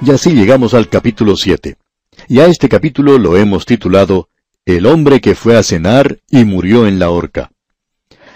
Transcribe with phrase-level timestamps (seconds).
[0.00, 1.76] Y así llegamos al capítulo 7.
[2.28, 4.28] Y a este capítulo lo hemos titulado
[4.64, 7.50] El hombre que fue a cenar y murió en la horca.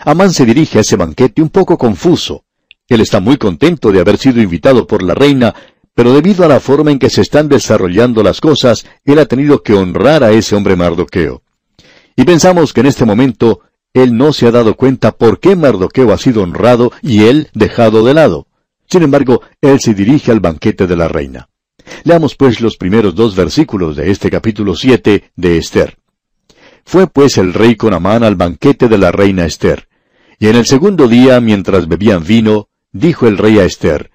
[0.04, 2.44] Amán se dirige a ese banquete un poco confuso.
[2.88, 5.54] Él está muy contento de haber sido invitado por la reina,
[5.94, 9.62] pero debido a la forma en que se están desarrollando las cosas, él ha tenido
[9.62, 11.42] que honrar a ese hombre Mardoqueo.
[12.16, 13.60] Y pensamos que en este momento
[13.94, 18.04] él no se ha dado cuenta por qué Mardoqueo ha sido honrado y él dejado
[18.04, 18.48] de lado.
[18.88, 21.48] Sin embargo, él se dirige al banquete de la reina.
[22.04, 25.98] Leamos pues los primeros dos versículos de este capítulo siete de Esther.
[26.84, 29.88] Fue pues el rey con Amán al banquete de la reina Esther.
[30.38, 34.10] Y en el segundo día, mientras bebían vino, dijo el rey a Esther,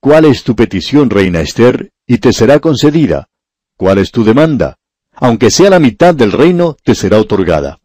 [0.00, 1.90] ¿Cuál es tu petición, reina Esther?
[2.06, 3.28] Y te será concedida.
[3.76, 4.78] ¿Cuál es tu demanda?
[5.14, 7.80] Aunque sea la mitad del reino, te será otorgada.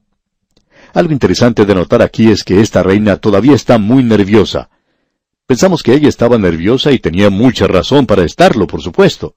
[0.94, 4.70] Algo interesante de notar aquí es que esta reina todavía está muy nerviosa.
[5.52, 9.36] Pensamos que ella estaba nerviosa y tenía mucha razón para estarlo, por supuesto.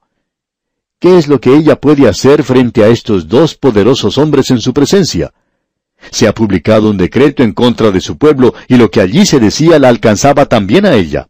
[1.00, 4.72] ¿Qué es lo que ella puede hacer frente a estos dos poderosos hombres en su
[4.72, 5.34] presencia?
[6.12, 9.40] Se ha publicado un decreto en contra de su pueblo y lo que allí se
[9.40, 11.26] decía la alcanzaba también a ella.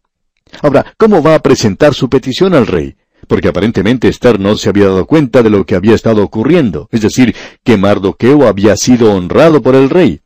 [0.61, 2.95] Ahora, ¿cómo va a presentar su petición al rey?
[3.27, 7.01] Porque aparentemente Esther no se había dado cuenta de lo que había estado ocurriendo, es
[7.01, 10.21] decir, que Mardoqueo había sido honrado por el rey.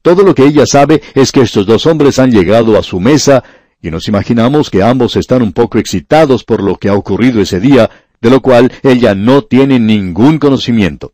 [0.00, 3.44] Todo lo que ella sabe es que estos dos hombres han llegado a su mesa
[3.80, 7.60] y nos imaginamos que ambos están un poco excitados por lo que ha ocurrido ese
[7.60, 11.12] día, de lo cual ella no tiene ningún conocimiento.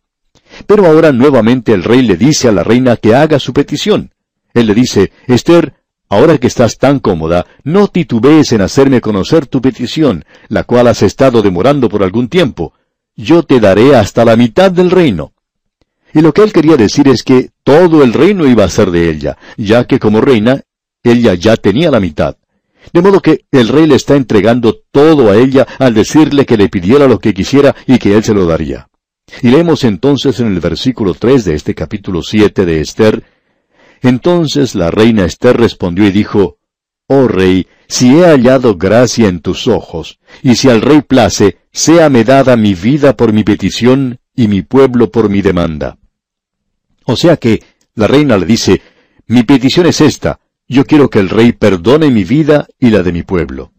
[0.66, 4.12] Pero ahora nuevamente el rey le dice a la reina que haga su petición.
[4.54, 5.74] Él le dice, Esther,
[6.08, 11.02] ahora que estás tan cómoda, no titubees en hacerme conocer tu petición, la cual has
[11.02, 12.72] estado demorando por algún tiempo.
[13.16, 15.32] Yo te daré hasta la mitad del reino.
[16.14, 19.10] Y lo que él quería decir es que todo el reino iba a ser de
[19.10, 20.62] ella, ya que como reina,
[21.02, 22.36] ella ya tenía la mitad.
[22.92, 26.68] De modo que el rey le está entregando todo a ella al decirle que le
[26.68, 28.89] pidiera lo que quisiera y que él se lo daría.
[29.42, 33.24] Y leemos entonces en el versículo tres de este capítulo siete de Esther,
[34.02, 36.58] Entonces la reina Esther respondió y dijo,
[37.06, 42.24] Oh rey, si he hallado gracia en tus ojos, y si al rey place, séame
[42.24, 45.98] dada mi vida por mi petición y mi pueblo por mi demanda.
[47.05, 47.62] O sea que
[47.95, 48.83] la reina le dice,
[49.27, 53.13] Mi petición es esta, yo quiero que el rey perdone mi vida y la de
[53.13, 53.73] mi pueblo.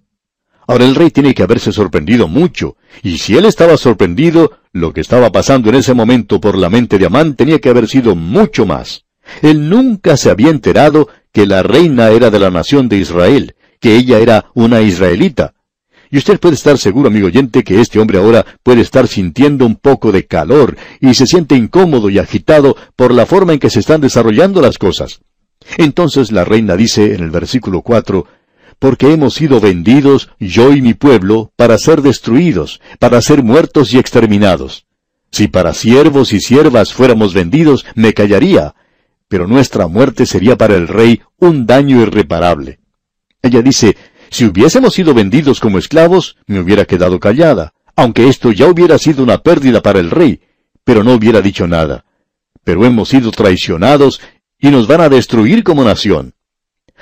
[0.68, 5.02] Ahora el rey tiene que haberse sorprendido mucho, y si él estaba sorprendido, lo que
[5.02, 8.66] estaba pasando en ese momento por la mente de Amán tenía que haber sido mucho
[8.66, 9.06] más.
[9.42, 13.96] Él nunca se había enterado que la reina era de la nación de Israel, que
[13.96, 15.54] ella era una israelita.
[16.10, 19.76] Y usted puede estar seguro, amigo oyente, que este hombre ahora puede estar sintiendo un
[19.76, 23.80] poco de calor y se siente incómodo y agitado por la forma en que se
[23.80, 25.20] están desarrollando las cosas.
[25.78, 28.28] Entonces la reina dice en el versículo cuatro,
[28.80, 33.98] porque hemos sido vendidos, yo y mi pueblo, para ser destruidos, para ser muertos y
[33.98, 34.86] exterminados.
[35.32, 38.76] Si para siervos y siervas fuéramos vendidos, me callaría,
[39.28, 42.80] pero nuestra muerte sería para el rey un daño irreparable.
[43.42, 43.98] Ella dice,
[44.30, 49.24] si hubiésemos sido vendidos como esclavos, me hubiera quedado callada, aunque esto ya hubiera sido
[49.24, 50.42] una pérdida para el rey,
[50.84, 52.06] pero no hubiera dicho nada.
[52.64, 54.22] Pero hemos sido traicionados
[54.60, 56.34] y nos van a destruir como nación.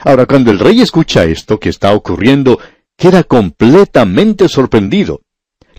[0.02, 2.59] Ahora, cuando el rey escucha esto que está ocurriendo,
[2.97, 5.22] queda completamente sorprendido.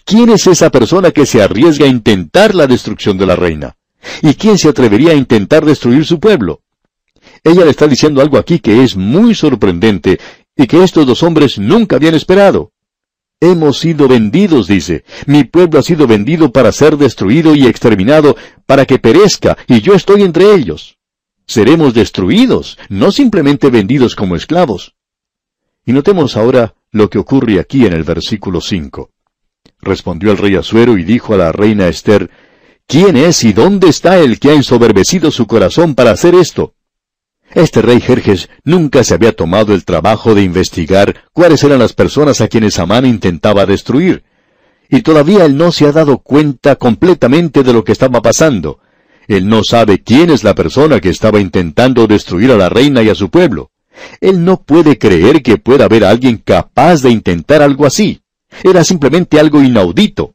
[0.05, 3.77] ¿Quién es esa persona que se arriesga a intentar la destrucción de la reina?
[4.23, 6.61] ¿Y quién se atrevería a intentar destruir su pueblo?
[7.43, 10.19] Ella le está diciendo algo aquí que es muy sorprendente
[10.57, 12.73] y que estos dos hombres nunca habían esperado.
[13.41, 15.05] Hemos sido vendidos, dice.
[15.27, 18.37] Mi pueblo ha sido vendido para ser destruido y exterminado,
[18.67, 20.99] para que perezca, y yo estoy entre ellos.
[21.47, 24.95] Seremos destruidos, no simplemente vendidos como esclavos.
[25.85, 29.11] Y notemos ahora lo que ocurre aquí en el versículo 5.
[29.81, 32.31] Respondió el rey Asuero y dijo a la reina Esther,
[32.87, 36.75] ¿Quién es y dónde está el que ha ensoberbecido su corazón para hacer esto?
[37.53, 42.41] Este rey Jerjes nunca se había tomado el trabajo de investigar cuáles eran las personas
[42.41, 44.25] a quienes Amán intentaba destruir.
[44.89, 48.81] Y todavía él no se ha dado cuenta completamente de lo que estaba pasando.
[49.29, 53.09] Él no sabe quién es la persona que estaba intentando destruir a la reina y
[53.09, 53.71] a su pueblo.
[54.21, 58.21] Él no puede creer que pueda haber alguien capaz de intentar algo así.
[58.63, 60.35] Era simplemente algo inaudito.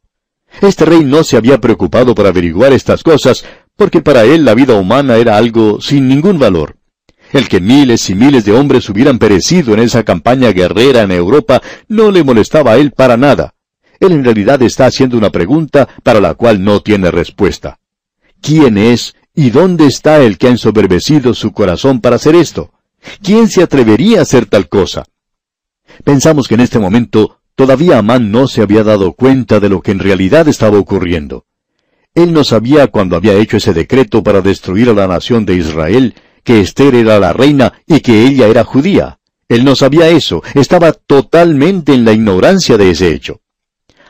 [0.61, 3.45] Este rey no se había preocupado por averiguar estas cosas,
[3.75, 6.75] porque para él la vida humana era algo sin ningún valor.
[7.31, 11.61] El que miles y miles de hombres hubieran perecido en esa campaña guerrera en Europa
[11.87, 13.53] no le molestaba a él para nada.
[13.99, 17.78] Él en realidad está haciendo una pregunta para la cual no tiene respuesta.
[18.41, 22.71] ¿Quién es y dónde está el que ha ensoberbecido su corazón para hacer esto?
[23.21, 25.05] ¿Quién se atrevería a hacer tal cosa?
[26.03, 29.91] Pensamos que en este momento Todavía Amán no se había dado cuenta de lo que
[29.91, 31.43] en realidad estaba ocurriendo.
[32.15, 36.15] Él no sabía cuando había hecho ese decreto para destruir a la nación de Israel,
[36.45, 39.19] que Esther era la reina y que ella era judía.
[39.49, 43.41] Él no sabía eso, estaba totalmente en la ignorancia de ese hecho.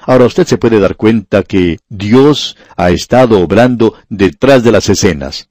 [0.02, 5.50] Ahora usted se puede dar cuenta que Dios ha estado obrando detrás de las escenas.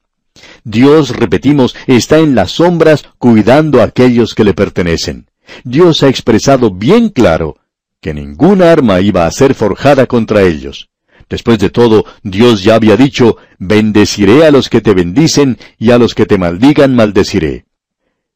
[0.65, 5.27] Dios, repetimos, está en las sombras cuidando a aquellos que le pertenecen.
[5.65, 7.57] Dios ha expresado bien claro
[8.01, 10.89] que ninguna arma iba a ser forjada contra ellos.
[11.29, 15.99] Después de todo, Dios ya había dicho, bendeciré a los que te bendicen y a
[15.99, 17.67] los que te maldigan maldeciré.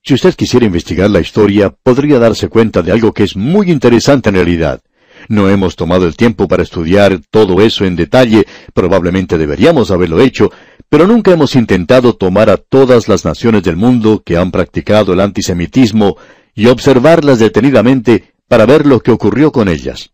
[0.04, 4.28] Si usted quisiera investigar la historia, podría darse cuenta de algo que es muy interesante
[4.30, 4.82] en realidad.
[5.28, 10.50] No hemos tomado el tiempo para estudiar todo eso en detalle, probablemente deberíamos haberlo hecho,
[10.88, 15.20] pero nunca hemos intentado tomar a todas las naciones del mundo que han practicado el
[15.20, 16.16] antisemitismo
[16.54, 20.10] y observarlas detenidamente para ver lo que ocurrió con ellas.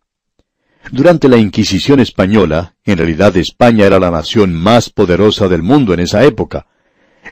[0.93, 6.01] Durante la Inquisición española, en realidad España era la nación más poderosa del mundo en
[6.01, 6.67] esa época.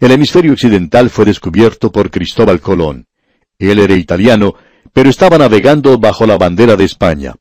[0.00, 3.06] El hemisferio occidental fue descubierto por Cristóbal Colón.
[3.58, 4.54] Él era italiano,
[4.92, 7.34] pero estaba navegando bajo la bandera de España.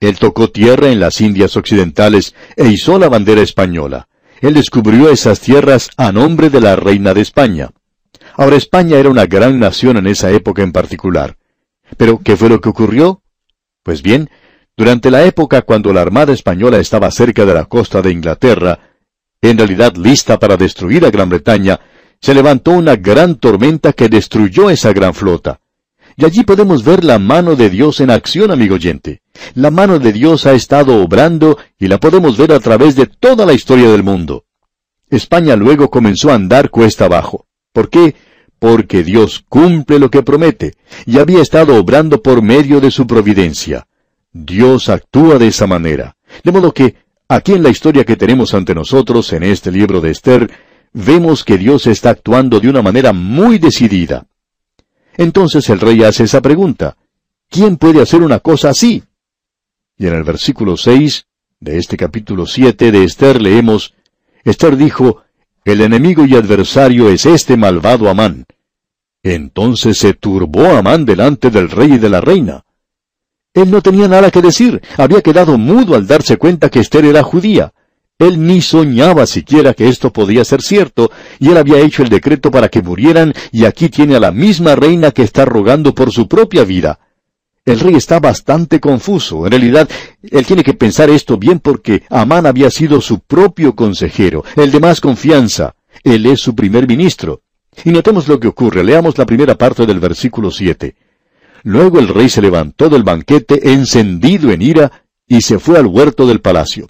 [0.00, 4.08] Él tocó tierra en las Indias Occidentales e hizo la bandera española.
[4.40, 7.70] Él descubrió esas tierras a nombre de la reina de España.
[8.34, 11.36] Ahora España era una gran nación en esa época en particular.
[11.96, 13.22] Pero, ¿qué fue lo que ocurrió?
[13.82, 14.30] Pues bien,
[14.76, 18.78] durante la época cuando la Armada Española estaba cerca de la costa de Inglaterra,
[19.42, 21.80] en realidad lista para destruir a Gran Bretaña,
[22.20, 25.60] se levantó una gran tormenta que destruyó esa gran flota.
[26.20, 29.22] Y allí podemos ver la mano de Dios en acción, amigo oyente.
[29.54, 33.46] La mano de Dios ha estado obrando y la podemos ver a través de toda
[33.46, 34.44] la historia del mundo.
[35.08, 37.46] España luego comenzó a andar cuesta abajo.
[37.72, 38.16] ¿Por qué?
[38.58, 40.74] Porque Dios cumple lo que promete,
[41.06, 43.86] y había estado obrando por medio de su providencia.
[44.32, 46.16] Dios actúa de esa manera.
[46.42, 46.96] De modo que,
[47.28, 50.50] aquí en la historia que tenemos ante nosotros, en este libro de Esther,
[50.92, 54.26] vemos que Dios está actuando de una manera muy decidida.
[55.18, 56.96] Entonces el rey hace esa pregunta.
[57.50, 59.02] ¿Quién puede hacer una cosa así?
[59.98, 61.26] Y en el versículo 6
[61.58, 63.94] de este capítulo 7 de Esther leemos,
[64.44, 65.22] Esther dijo,
[65.64, 68.46] El enemigo y adversario es este malvado Amán.
[69.24, 72.64] Entonces se turbó Amán delante del rey y de la reina.
[73.54, 77.24] Él no tenía nada que decir, había quedado mudo al darse cuenta que Esther era
[77.24, 77.72] judía.
[78.18, 82.50] Él ni soñaba siquiera que esto podía ser cierto, y él había hecho el decreto
[82.50, 86.26] para que murieran, y aquí tiene a la misma reina que está rogando por su
[86.26, 86.98] propia vida.
[87.64, 89.44] El rey está bastante confuso.
[89.44, 89.88] En realidad,
[90.22, 94.80] él tiene que pensar esto bien porque Amán había sido su propio consejero, el de
[94.80, 95.76] más confianza.
[96.02, 97.42] Él es su primer ministro.
[97.84, 98.82] Y notemos lo que ocurre.
[98.82, 100.96] Leamos la primera parte del versículo 7.
[101.62, 106.26] Luego el rey se levantó del banquete encendido en ira y se fue al huerto
[106.26, 106.88] del palacio.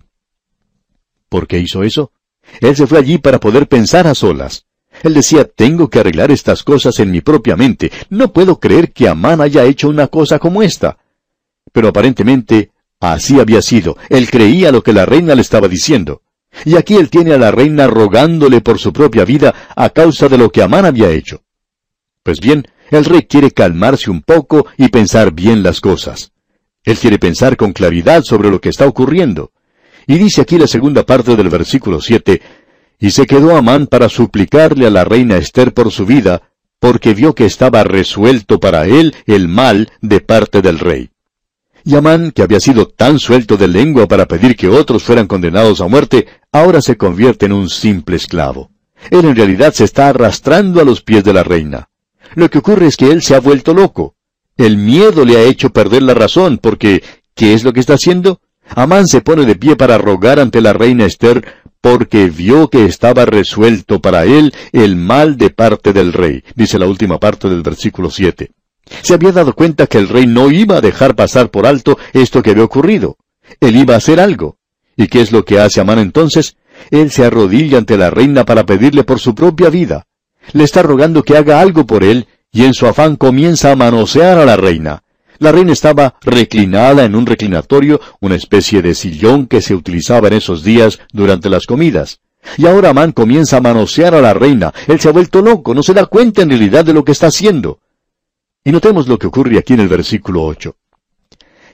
[1.29, 2.13] ¿Por qué hizo eso?
[2.61, 4.67] Él se fue allí para poder pensar a solas.
[5.03, 7.93] Él decía, tengo que arreglar estas cosas en mi propia mente.
[8.11, 10.99] No puedo creer que Amán haya hecho una cosa como esta.
[11.73, 13.97] Pero aparentemente así había sido.
[14.09, 16.23] Él creía lo que la reina le estaba diciendo.
[16.65, 20.39] Y aquí él tiene a la reina rogándole por su propia vida a causa de
[20.39, 21.43] lo que Amán había hecho.
[22.23, 26.33] Pues bien, el rey quiere calmarse un poco y pensar bien las cosas.
[26.85, 29.53] Él quiere pensar con claridad sobre lo que está ocurriendo.
[30.09, 32.41] Y dice aquí la segunda parte del versículo 7,
[32.99, 36.51] y se quedó Amán para suplicarle a la reina Esther por su vida,
[36.81, 41.11] porque vio que estaba resuelto para él el mal de parte del rey.
[41.85, 45.83] Y Amán, que había sido tan suelto de lengua para pedir que otros fueran condenados
[45.83, 48.71] a muerte, ahora se convierte en un simple esclavo.
[49.11, 51.91] Él en realidad se está arrastrando a los pies de la reina.
[52.35, 54.15] Lo que ocurre es que él se ha vuelto loco.
[54.57, 57.03] El miedo le ha hecho perder la razón, porque
[57.35, 58.41] ¿qué es lo que está haciendo?
[58.75, 61.45] Amán se pone de pie para rogar ante la reina Esther,
[61.81, 66.87] porque vio que estaba resuelto para él el mal de parte del rey, dice la
[66.87, 68.51] última parte del versículo 7.
[69.03, 72.43] Se había dado cuenta que el rey no iba a dejar pasar por alto esto
[72.43, 73.17] que había ocurrido.
[73.61, 74.57] Él iba a hacer algo.
[74.97, 76.57] ¿Y qué es lo que hace Amán entonces?
[76.91, 80.07] Él se arrodilla ante la reina para pedirle por su propia vida
[80.53, 84.39] le está rogando que haga algo por él, y en su afán comienza a manosear
[84.39, 85.03] a la reina.
[85.39, 90.35] La reina estaba reclinada en un reclinatorio, una especie de sillón que se utilizaba en
[90.35, 92.21] esos días durante las comidas.
[92.57, 94.73] Y ahora Amán comienza a manosear a la reina.
[94.87, 97.29] Él se ha vuelto loco, no se da cuenta en realidad de lo que está
[97.29, 97.81] haciendo.
[98.65, 100.75] Y notemos lo que ocurre aquí en el versículo 8.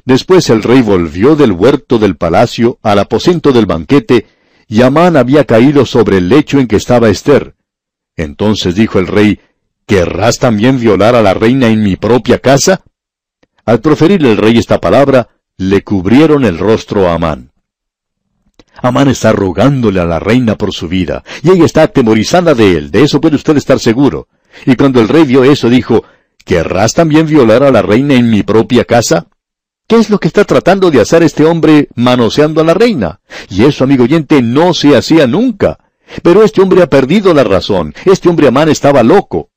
[0.05, 4.27] Después el rey volvió del huerto del palacio al aposento del banquete,
[4.69, 7.55] y Amán había caído sobre el lecho en que estaba Esther.
[8.17, 9.41] Entonces dijo el rey,
[9.87, 12.83] ¿Querrás también violar a la reina en mi propia casa?
[13.67, 17.53] Al proferir el rey esta palabra, le cubrieron el rostro a Amán.
[18.83, 22.91] Amán está rogándole a la reina por su vida, y ella está atemorizada de él,
[22.91, 24.29] de eso puede usted estar seguro.
[24.67, 26.05] Y cuando el rey vio eso, dijo,
[26.45, 29.29] ¿Querrás también violar a la reina en mi propia casa?
[29.87, 33.21] ¿Qué es lo que está tratando de hacer este hombre manoseando a la reina?
[33.49, 35.79] Y eso, amigo oyente, no se hacía nunca.
[36.23, 37.95] Pero este hombre ha perdido la razón.
[38.05, 39.51] Este hombre Amán estaba loco.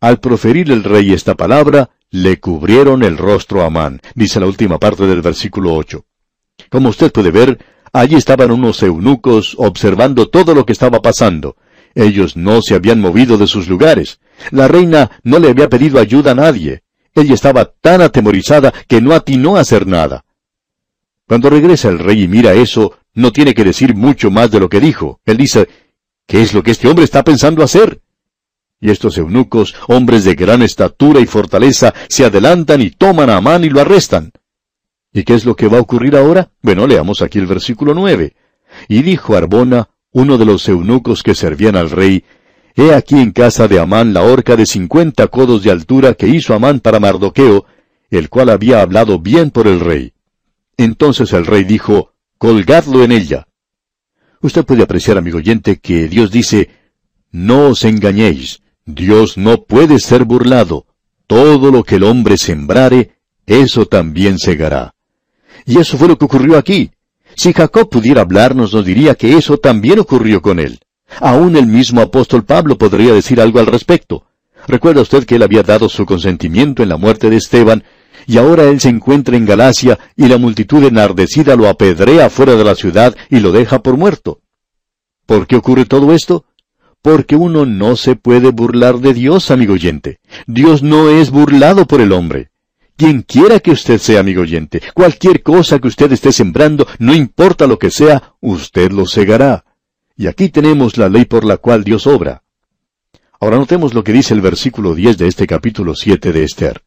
[0.00, 4.78] Al proferir el rey esta palabra, le cubrieron el rostro a Amán, dice la última
[4.78, 6.04] parte del versículo 8.
[6.70, 7.58] Como usted puede ver,
[7.92, 11.56] allí estaban unos eunucos observando todo lo que estaba pasando.
[11.94, 14.20] Ellos no se habían movido de sus lugares.
[14.50, 16.82] La reina no le había pedido ayuda a nadie.
[17.14, 20.24] Ella estaba tan atemorizada que no atinó a hacer nada.
[21.26, 24.68] Cuando regresa el rey y mira eso, no tiene que decir mucho más de lo
[24.68, 25.20] que dijo.
[25.24, 25.68] Él dice,
[26.26, 28.00] ¿qué es lo que este hombre está pensando hacer?
[28.80, 33.64] Y estos eunucos, hombres de gran estatura y fortaleza, se adelantan y toman a Amán
[33.64, 34.32] y lo arrestan.
[35.12, 36.50] ¿Y qué es lo que va a ocurrir ahora?
[36.60, 38.36] Bueno, leamos aquí el versículo nueve.
[38.88, 42.24] Y dijo Arbona, uno de los eunucos que servían al rey,
[42.78, 46.52] He aquí en casa de Amán la horca de cincuenta codos de altura que hizo
[46.52, 47.64] Amán para Mardoqueo,
[48.10, 50.12] el cual había hablado bien por el rey.
[50.76, 53.48] Entonces el rey dijo, Colgadlo en ella.
[54.42, 56.68] Usted puede apreciar, amigo oyente, que Dios dice,
[57.30, 60.86] No os engañéis, Dios no puede ser burlado.
[61.26, 63.16] Todo lo que el hombre sembrare,
[63.46, 64.94] eso también segará.
[65.64, 66.92] Y eso fue lo que ocurrió aquí.
[67.34, 70.78] Si Jacob pudiera hablarnos, nos diría que eso también ocurrió con él.
[71.20, 74.24] Aún el mismo apóstol Pablo podría decir algo al respecto.
[74.68, 77.84] Recuerda usted que él había dado su consentimiento en la muerte de Esteban,
[78.26, 82.64] y ahora él se encuentra en Galacia y la multitud enardecida lo apedrea fuera de
[82.64, 84.40] la ciudad y lo deja por muerto.
[85.26, 86.44] ¿Por qué ocurre todo esto?
[87.06, 90.18] Porque uno no se puede burlar de Dios, amigo oyente.
[90.48, 92.50] Dios no es burlado por el hombre.
[92.96, 97.68] Quien quiera que usted sea, amigo oyente, cualquier cosa que usted esté sembrando, no importa
[97.68, 99.64] lo que sea, usted lo segará.
[100.16, 102.42] Y aquí tenemos la ley por la cual Dios obra.
[103.38, 106.82] Ahora notemos lo que dice el versículo 10 de este capítulo 7 de Esther.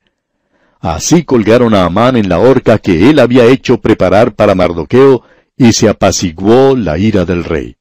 [0.82, 5.24] Así colgaron a Amán en la horca que él había hecho preparar para Mardoqueo,
[5.56, 7.79] y se apaciguó la ira del rey.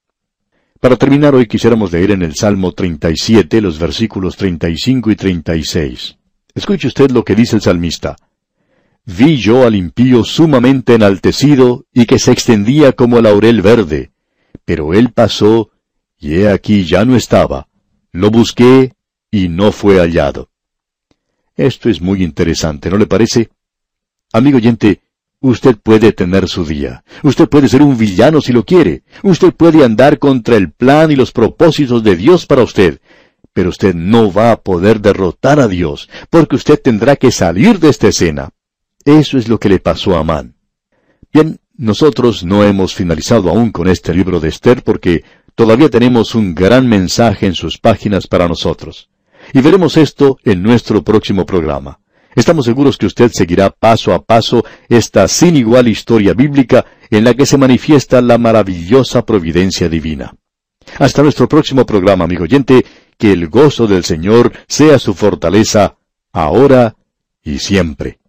[0.80, 6.16] Para terminar hoy quisiéramos leer en el Salmo 37 los versículos 35 y 36.
[6.54, 8.16] Escuche usted lo que dice el salmista.
[9.04, 14.12] Vi yo al impío sumamente enaltecido y que se extendía como laurel verde,
[14.64, 15.70] pero él pasó,
[16.16, 17.66] y he aquí ya no estaba.
[18.12, 18.92] Lo busqué,
[19.32, 20.50] y no fue hallado.
[21.56, 23.50] Esto es muy interesante, ¿no le parece?
[24.32, 25.00] Amigo oyente,
[25.40, 27.04] usted puede tener su día.
[27.22, 29.02] Usted puede ser un villano si lo quiere.
[29.22, 33.00] Usted puede andar contra el plan y los propósitos de Dios para usted.
[33.52, 37.88] Pero usted no va a poder derrotar a Dios, porque usted tendrá que salir de
[37.88, 38.50] esta escena.
[39.04, 40.54] Eso es lo que le pasó a Amán.
[41.32, 46.54] Bien, nosotros no hemos finalizado aún con este libro de Esther porque todavía tenemos un
[46.54, 49.08] gran mensaje en sus páginas para nosotros.
[49.52, 52.00] Y veremos esto en nuestro próximo programa.
[52.38, 57.34] Estamos seguros que usted seguirá paso a paso esta sin igual historia bíblica en la
[57.34, 60.36] que se manifiesta la maravillosa providencia divina.
[61.00, 62.86] Hasta nuestro próximo programa, amigo oyente,
[63.18, 65.96] que el gozo del Señor sea su fortaleza,
[66.32, 66.94] ahora
[67.42, 68.20] y siempre.